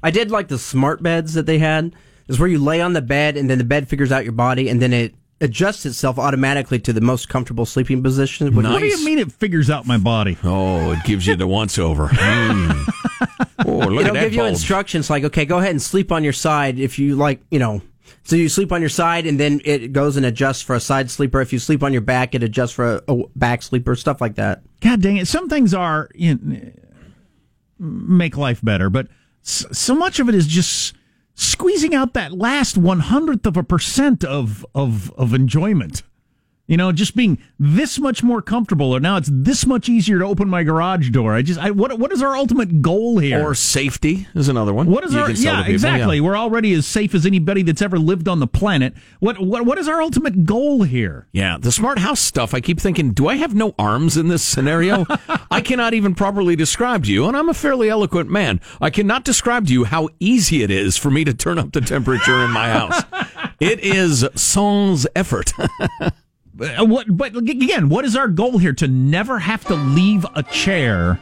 [0.02, 1.94] I did like the smart beds that they had.
[2.28, 4.70] Is where you lay on the bed and then the bed figures out your body
[4.70, 8.56] and then it adjusts itself automatically to the most comfortable sleeping position.
[8.56, 10.38] which- What do you mean it figures out my body?
[10.44, 12.08] Oh, it gives you the once over.
[12.22, 12.88] Mm.
[13.66, 14.50] Oh, look It'll at that give you bulge.
[14.54, 17.82] instructions like, okay, go ahead and sleep on your side if you like, you know.
[18.24, 21.12] So you sleep on your side, and then it goes and adjusts for a side
[21.12, 21.40] sleeper.
[21.42, 24.36] If you sleep on your back, it adjusts for a, a back sleeper, stuff like
[24.36, 24.62] that.
[24.80, 25.28] God dang it!
[25.28, 26.72] Some things are you know,
[27.80, 29.08] make life better, but
[29.46, 30.96] s- so much of it is just
[31.42, 36.04] squeezing out that last one hundredth of a percent of of of enjoyment.
[36.72, 40.26] You know, just being this much more comfortable, or now it's this much easier to
[40.26, 41.36] open my garage door.
[41.36, 43.46] I just, I, what, what is our ultimate goal here?
[43.46, 44.88] Or safety is another one.
[44.88, 46.16] What is You our can sell to yeah people, exactly?
[46.16, 46.22] yeah.
[46.24, 48.94] We're already as safe as anybody that's ever lived on the planet.
[49.20, 51.28] What what what is our ultimate goal here?
[51.34, 52.54] Yeah, the smart house stuff.
[52.54, 55.06] I keep thinking, do I have no arms in this scenario?
[55.52, 58.62] I cannot even properly describe to you, and I'm a fairly eloquent man.
[58.80, 61.82] I cannot describe to you how easy it is for me to turn up the
[61.82, 63.04] temperature in my house.
[63.60, 65.54] It is sans effort.
[66.60, 68.74] Uh, What, but again, what is our goal here?
[68.74, 71.20] To never have to leave a chair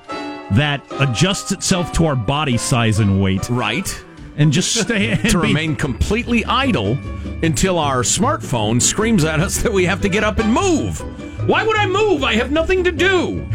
[0.51, 4.03] that adjusts itself to our body size and weight, right?
[4.37, 6.97] And just stay and to be- remain completely idle
[7.43, 10.99] until our smartphone screams at us that we have to get up and move.
[11.47, 12.23] Why would I move?
[12.23, 13.45] I have nothing to do.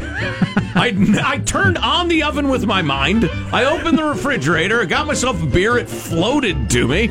[0.76, 0.92] I,
[1.24, 3.28] I turned on the oven with my mind.
[3.52, 4.84] I opened the refrigerator.
[4.86, 5.76] Got myself a beer.
[5.78, 7.08] It floated to me.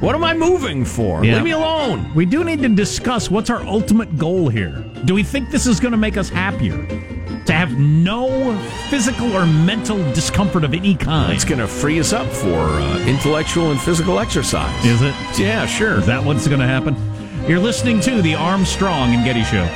[0.00, 1.22] What am I moving for?
[1.22, 1.34] Yeah.
[1.34, 2.14] Leave me alone.
[2.14, 4.82] We do need to discuss what's our ultimate goal here.
[5.04, 6.86] Do we think this is going to make us happier?
[7.44, 8.56] To have no
[8.88, 11.34] physical or mental discomfort of any kind.
[11.34, 14.84] It's going to free us up for uh, intellectual and physical exercise.
[14.86, 15.14] Is it?
[15.38, 15.98] Yeah, sure.
[15.98, 16.96] Is that what's going to happen?
[17.46, 19.66] You're listening to the Armstrong and Getty Show.